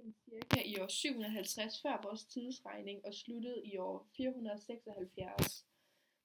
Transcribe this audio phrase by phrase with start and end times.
[0.00, 5.66] byen cirka i år 750 før vores tidsregning og sluttede i år 476.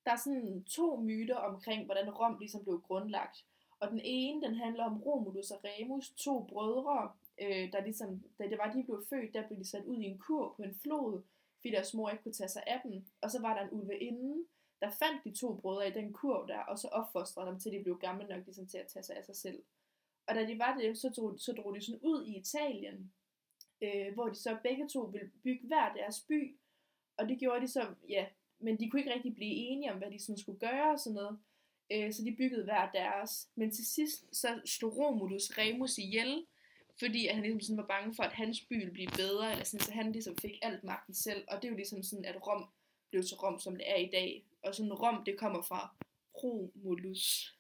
[0.06, 3.46] Der er sådan to myter omkring, hvordan Rom ligesom blev grundlagt.
[3.80, 7.12] Og den ene, den handler om Romulus og Remus, to brødre,
[7.42, 10.06] øh, der ligesom, da det var, de blev født, der blev de sat ud i
[10.06, 11.24] en kur på en flod,
[11.58, 13.06] fordi deres mor ikke kunne tage sig af dem.
[13.22, 14.46] Og så var der en ulveinde,
[14.82, 17.84] der fandt de to brødre i den kurv der, og så opfostrede dem til de
[17.84, 19.64] blev gamle nok ligesom til at tage sig af sig selv.
[20.28, 23.14] Og da de var det, så drog, så drog de sådan ud i Italien,
[23.82, 26.58] øh, hvor de så begge to ville bygge hver deres by.
[27.18, 28.26] Og det gjorde de så, ja,
[28.60, 31.16] men de kunne ikke rigtig blive enige om, hvad de sådan skulle gøre og sådan
[31.16, 31.40] noget.
[31.92, 33.50] Øh, så de byggede hver deres.
[33.56, 36.46] Men til sidst, så slog Romulus Remus ihjel,
[37.00, 39.66] fordi at han ligesom sådan var bange for, at hans by ville blive bedre, eller
[39.66, 41.44] sådan, så han ligesom fik alt magten selv.
[41.48, 42.66] Og det er jo ligesom sådan, at Rom
[43.10, 44.46] blev til Rom, som det er i dag.
[44.64, 45.96] Og sådan Rom, det kommer fra
[46.44, 47.56] Romulus.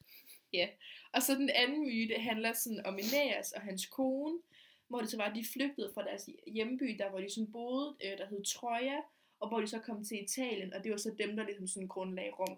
[0.53, 0.67] Ja.
[1.13, 4.39] Og så den anden myte handler sådan om Aeneas og hans kone,
[4.87, 7.97] hvor det så var, at de flygtede fra deres hjemby, der hvor de sådan boede,
[8.03, 8.99] øh, der hed Troja,
[9.39, 11.87] og hvor de så kom til Italien, og det var så dem, der ligesom sådan
[11.87, 12.57] grundlagde Rom.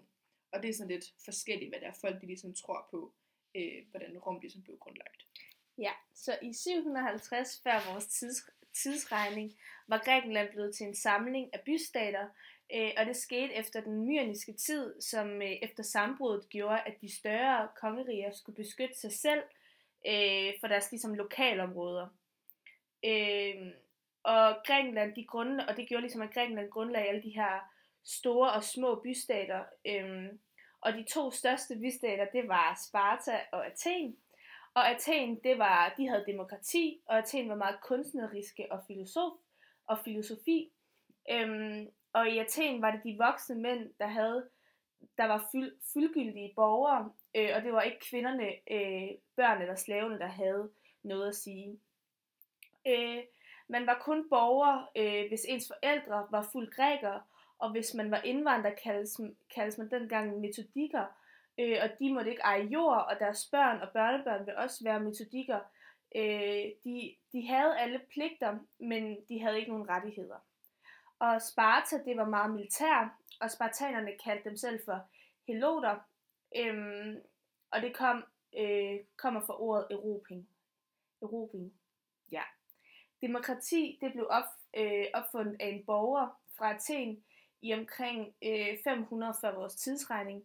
[0.52, 3.12] Og det er sådan lidt forskelligt, hvad der er folk, de ligesom tror på,
[3.54, 5.26] øh, hvordan Rom ligesom blev grundlagt.
[5.78, 8.50] Ja, så i 750 før vores tids,
[8.82, 12.28] tidsregning var Grækenland blevet til en samling af bystater,
[12.74, 17.16] øh, og det skete efter den myrniske tid, som øh, efter sambruddet gjorde, at de
[17.16, 19.42] større kongeriger skulle beskytte sig selv
[20.06, 22.08] øh, for deres ligesom lokalområder.
[23.04, 23.72] Øh,
[24.22, 27.72] og Grækenland, de grunde, og det gjorde ligesom, at Grækenland grundlagde alle de her
[28.04, 29.64] store og små bystater.
[29.86, 30.28] Øh,
[30.80, 34.16] og de to største bystater, det var Sparta og Athen.
[34.74, 39.32] Og Athen, det var, de havde demokrati, og Athen var meget kunstneriske og filosof
[39.86, 40.72] og filosofi.
[41.30, 44.48] Øhm, og i Athen var det de voksne mænd, der havde,
[45.18, 50.18] der var fyld, fyldgyldige borgere, øh, og det var ikke kvinderne, øh, børn eller slavene,
[50.18, 50.70] der havde
[51.02, 51.80] noget at sige.
[52.88, 53.22] Øh,
[53.68, 57.22] man var kun borger, øh, hvis ens forældre var fuld grækere,
[57.58, 59.20] og hvis man var indvandrer, kaldes,
[59.54, 61.04] kaldes man dengang metodikker,
[61.58, 65.00] øh, og de måtte ikke eje jord, og deres børn og børnebørn vil også være
[65.00, 65.60] metodikker.
[66.16, 70.44] Øh, de, de havde alle pligter, men de havde ikke nogen rettigheder.
[71.18, 75.08] Og Sparta, det var meget militær, og spartanerne kaldte dem selv for
[75.46, 75.96] heloter,
[76.56, 77.16] øhm,
[77.70, 78.24] og det kom,
[78.58, 80.48] øh, kommer fra ordet erobring.
[81.22, 81.72] Erobring,
[82.32, 82.42] ja.
[83.22, 84.44] Demokrati, det blev op,
[84.76, 87.24] øh, opfundet af en borger fra Athen
[87.62, 90.44] i omkring øh, 500 før vores tidsregning.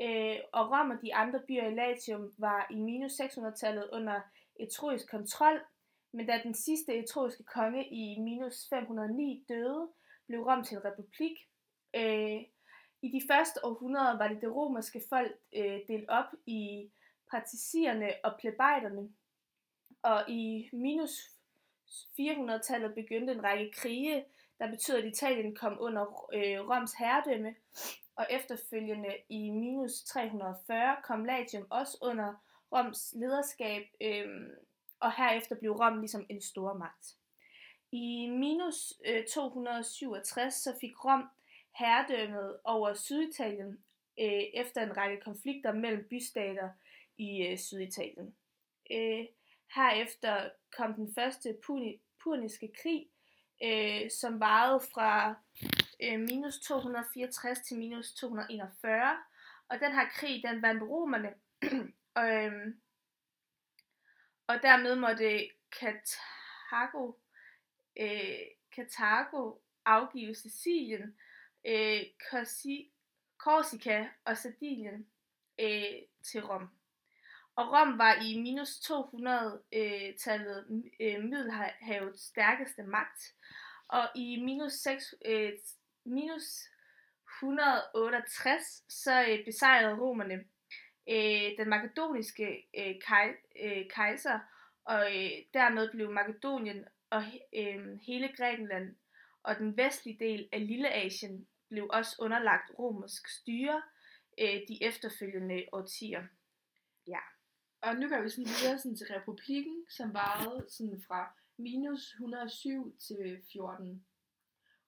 [0.00, 4.20] Øh, og Rom og de andre byer i Latium var i minus 600-tallet under
[4.56, 5.60] etruisk kontrol,
[6.12, 9.88] men da den sidste etruiske konge i minus 509 døde,
[10.26, 11.36] blev Rom til en republik.
[11.96, 12.40] Øh,
[13.02, 16.90] I de første århundreder var det det romerske folk øh, delt op i
[17.30, 19.08] patricierne og plebejderne,
[20.02, 21.35] og i minus
[22.20, 24.24] 400-tallet begyndte en række krige,
[24.58, 27.54] der betød, at Italien kom under øh, Roms herredømme,
[28.16, 32.34] og efterfølgende i minus 340 kom Latium også under
[32.72, 34.26] Roms lederskab, øh,
[35.00, 37.16] og herefter blev Rom ligesom en stor magt.
[37.92, 41.28] I minus øh, 267 så fik Rom
[41.78, 43.84] herredømmet over Syditalien
[44.20, 46.68] øh, efter en række konflikter mellem bystater
[47.18, 48.34] i øh, Syditalien.
[48.90, 49.26] Øh,
[49.76, 53.06] herefter kom den første puni, puniske krig,
[53.64, 55.34] øh, som varede fra
[56.02, 59.16] øh, minus 264 til minus 241.
[59.68, 61.34] Og den her krig, den vandt romerne.
[62.18, 62.74] og, øh,
[64.46, 65.48] og dermed måtte
[65.80, 67.12] Karthago,
[68.00, 71.16] øh, Karthago afgive Sicilien,
[71.66, 72.00] øh,
[73.38, 75.06] Korsika og Sardinien
[75.60, 76.70] øh, til Rom.
[77.56, 80.66] Og Rom var i minus 200-tallet
[81.00, 83.34] øh, øh, Middelhavets stærkeste magt.
[83.88, 85.52] Og i minus, 6, øh,
[86.04, 86.68] minus
[87.38, 90.44] 168 så øh, besejrede romerne
[91.08, 94.38] øh, den makedoniske øh, kej, øh, kejser,
[94.84, 97.22] og øh, dermed blev Makedonien og
[97.56, 98.96] øh, hele Grækenland
[99.42, 103.82] og den vestlige del af Lilleasien blev også underlagt romersk styre
[104.40, 106.24] øh, de efterfølgende årtier.
[107.06, 107.35] Ja.
[107.80, 112.96] Og nu går vi sådan videre sådan til republikken, som varede sådan fra minus 107
[112.98, 114.06] til 14.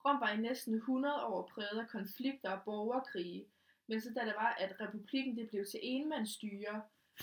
[0.05, 3.47] Rom var i næsten 100 år præget af konflikter og borgerkrige,
[3.87, 6.83] men så da det var, at republikken det blev til enmandsstyre,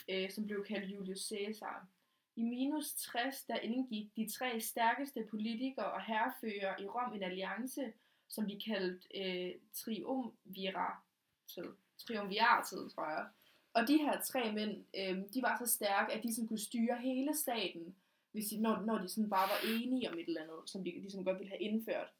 [0.10, 1.88] øh, som blev kaldt Julius Caesar.
[2.36, 7.94] I minus 60, der indgik de tre stærkeste politikere og herrefører i Rom en alliance,
[8.30, 13.28] som de kaldte øh, triumviratet, triumviratet, tror jeg.
[13.76, 16.98] Og de her tre mænd, øh, de var så stærke, at de sådan kunne styre
[16.98, 17.96] hele staten,
[18.32, 20.92] hvis de, når, når de sådan bare var enige om et eller andet, som de
[20.92, 22.14] ligesom godt ville have indført.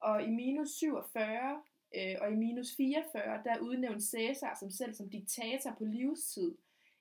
[0.00, 1.62] Og i minus 47
[1.94, 6.54] øh, og i minus 44, der udnævnte Cæsar som selv som diktator på livstid,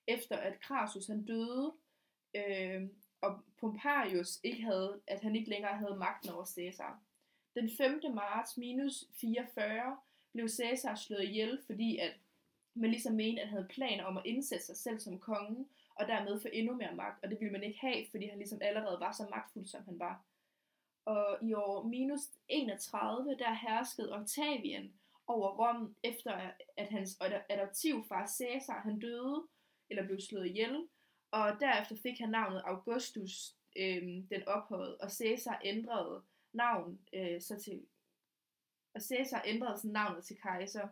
[0.08, 1.74] efter at Crassus han døde,
[2.36, 2.82] øh,
[3.22, 7.02] og Pompeius ikke havde, at han ikke længere havde magten over Cæsar.
[7.56, 8.02] Den 5.
[8.14, 9.98] marts minus 44
[10.32, 12.14] blev Cæsar slået ihjel, fordi at
[12.74, 15.66] men ligesom mente, at han havde planer om at indsætte sig selv som konge,
[15.96, 18.60] og dermed få endnu mere magt, og det ville man ikke have, fordi han ligesom
[18.62, 20.26] allerede var så magtfuld, som han var.
[21.06, 24.94] Og i år minus 31, der herskede Octavian
[25.28, 27.18] over Rom, efter at hans
[27.50, 29.48] adoptivfar Caesar, han døde,
[29.90, 30.88] eller blev slået ihjel,
[31.32, 36.24] og derefter fik han navnet Augustus, øh, den ophøjet, og Caesar ændrede
[36.54, 37.86] navn øh, så til,
[38.94, 40.88] og Caesar ændrede sådan navnet til kejser.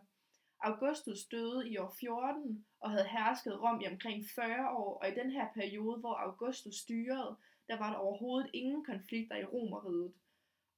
[0.62, 5.14] Augustus døde i år 14 og havde hersket Rom i omkring 40 år, og i
[5.14, 7.36] den her periode, hvor Augustus styrede,
[7.68, 10.12] der var der overhovedet ingen konflikter i Romeriet.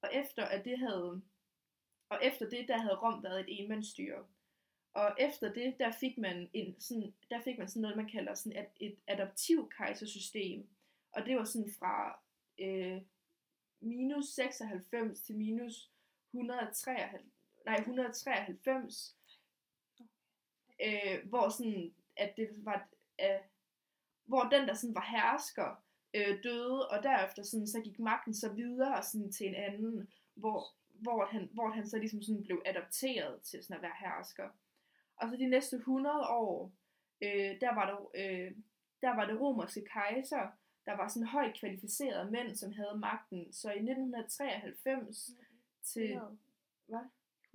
[0.03, 1.23] Og efter at det havde
[2.09, 4.25] og efter det, der havde Rom været et enmandsstyre.
[4.93, 8.35] Og efter det, der fik man en sådan, der fik man sådan noget, man kalder
[8.35, 10.69] sådan et, et adoptiv kejsersystem.
[11.13, 12.19] Og det var sådan fra
[12.59, 13.03] øh,
[13.81, 15.91] minus 96 til minus
[16.33, 17.25] 193,
[17.67, 19.17] nej, 193,
[20.83, 22.89] øh, hvor sådan, at det var,
[23.21, 23.41] øh,
[24.25, 25.85] hvor den der sådan var hersker,
[26.15, 30.65] øh, døde, og derefter sådan, så gik magten så videre sådan, til en anden, hvor,
[30.89, 34.49] hvor, han, hvor han så ligesom sådan blev adopteret til sådan at være hersker.
[35.17, 36.73] Og så de næste 100 år,
[37.23, 38.53] øh, der, var der, øh,
[39.03, 40.49] der var det romerske kejser,
[40.87, 43.53] der var sådan højt kvalificerede mænd, som havde magten.
[43.53, 45.31] Så i 1993
[45.83, 46.21] til...
[46.87, 47.01] Hvad?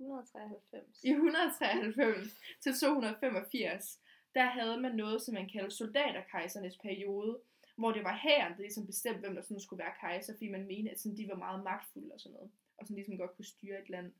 [0.00, 1.04] 193.
[1.04, 2.28] I 193
[2.60, 4.00] til 285,
[4.34, 7.40] der havde man noget, som man kalder soldaterkejsernes periode,
[7.76, 10.66] hvor det var hæren, der ligesom bestemte, hvem der sådan skulle være kejser, fordi man
[10.66, 13.44] mente, at sådan, de var meget magtfulde og sådan noget, og sådan ligesom godt kunne
[13.54, 14.12] styre et land.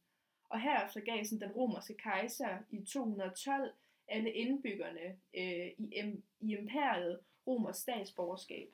[0.48, 3.72] Og herefter gav sådan den romerske kejser i 212
[4.08, 5.88] alle indbyggerne øh, i,
[6.40, 8.68] i imperiet romers statsborgerskab.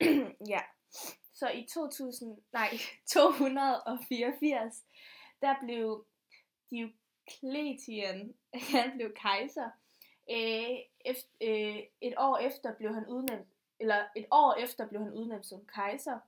[0.54, 0.60] ja,
[1.34, 2.70] så i 2000, nej,
[3.12, 4.84] 284,
[5.42, 6.06] der blev
[6.70, 8.34] Diocletian,
[8.74, 9.70] han blev kejser.
[10.30, 13.48] Øh, efter, øh, et år efter blev han udnævnt,
[13.80, 16.18] eller et år efter blev han udnævnt som kejser,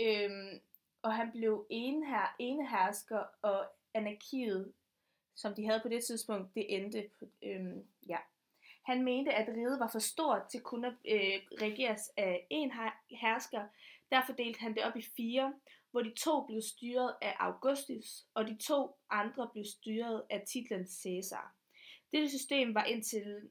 [0.00, 0.30] øh,
[1.02, 4.72] og han blev eneher, enehersker, og anarkiet,
[5.34, 7.10] som de havde på det tidspunkt, det endte.
[7.42, 7.76] Øh,
[8.08, 8.18] ja.
[8.82, 12.72] Han mente, at riget var for stort til kun at øh, regeres af en
[13.10, 13.64] hersker.
[14.10, 15.54] Derfor delte han det op i fire,
[15.90, 20.86] hvor de to blev styret af Augustus, og de to andre blev styret af titlen
[20.86, 21.54] Caesar.
[22.12, 23.50] Dette system var indtil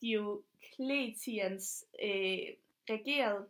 [0.00, 2.48] Diocletians øh,
[2.90, 3.48] regerede,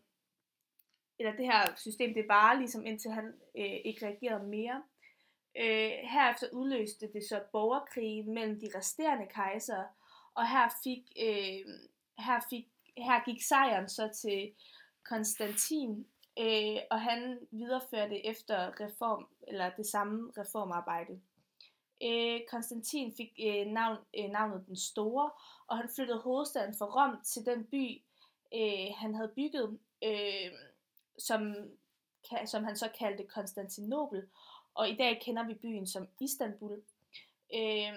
[1.19, 3.27] eller det her system, det var ligesom indtil han
[3.59, 4.83] øh, ikke regerede mere.
[5.57, 9.89] Øh, herefter udløste det så borgerkrig mellem de resterende kejsere,
[10.35, 11.75] og her fik, øh,
[12.19, 14.53] her fik her gik sejren så til
[15.05, 16.07] Konstantin,
[16.39, 21.21] øh, og han videreførte efter reform eller det samme reformarbejde.
[22.03, 25.31] Øh, Konstantin fik øh, navn, øh, navnet den Store,
[25.67, 28.03] og han flyttede hovedstaden fra Rom til den by,
[28.55, 30.53] øh, han havde bygget, øh,
[31.19, 31.55] som,
[32.47, 34.23] som han så kaldte Konstantinopel,
[34.75, 36.83] og i dag kender vi byen som Istanbul.
[37.55, 37.93] Øh,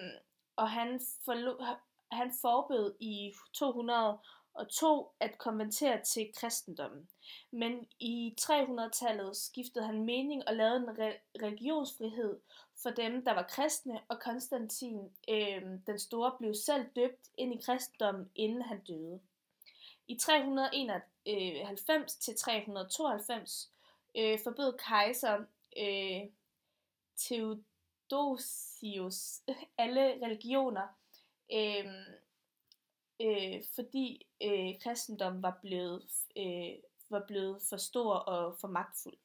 [0.55, 1.75] og han, forlod,
[2.11, 4.17] han forbød i 200
[4.53, 7.09] og to at konvertere til kristendommen.
[7.51, 12.39] Men i 300-tallet skiftede han mening og lavede en re- religionsfrihed
[12.83, 17.61] for dem, der var kristne, og Konstantin øh, den Store blev selv døbt ind i
[17.65, 19.19] kristendommen, inden han døde.
[20.07, 23.71] I 391 øh, til 392
[24.17, 25.45] øh, forbød kejser
[25.77, 26.21] øh,
[27.17, 29.41] Theodosius
[29.77, 30.87] alle religioner,
[31.53, 31.85] øh,
[33.23, 36.03] øh, fordi øh, kristendommen var blevet,
[36.37, 36.73] øh,
[37.09, 39.17] var blevet for stor og for magtfuld.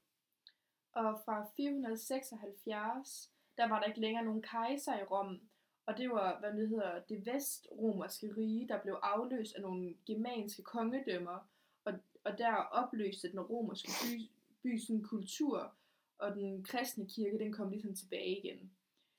[0.92, 5.40] Og fra 476, der var der ikke længere nogen kejser i Rom,
[5.86, 10.62] og det var, hvad det hedder, det vestromerske rige, der blev afløst af nogle germanske
[10.62, 11.48] kongedømmer,
[11.84, 11.92] og,
[12.24, 14.30] og der opløste den romerske by,
[14.62, 15.74] by sådan kultur,
[16.18, 18.72] og den kristne kirke, den kom ligesom tilbage igen.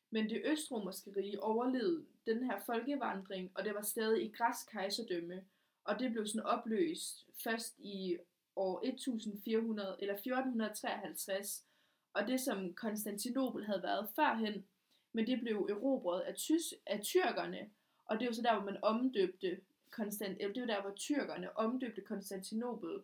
[0.09, 5.45] Men det østromerske rige overlevede den her folkevandring, og det var stadig i græsk kejserdømme,
[5.83, 8.17] og det blev sådan opløst først i
[8.55, 11.65] år 1400 eller 1453,
[12.13, 14.65] og det som Konstantinopel havde været førhen,
[15.13, 17.69] men det blev erobret af, tys, af tyrkerne,
[18.05, 19.61] og det var så der, hvor man omdøbte
[19.91, 23.01] Konstant, eller det var der, hvor tyrkerne omdøbte Konstantinopel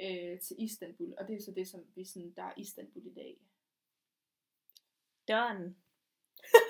[0.00, 3.14] øh, til Istanbul, og det er så det, som vi sådan, der er Istanbul i
[3.14, 3.36] dag.
[5.28, 5.74] Done.